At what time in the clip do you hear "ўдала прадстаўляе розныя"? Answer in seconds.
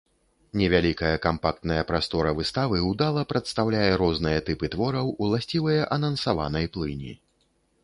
2.91-4.39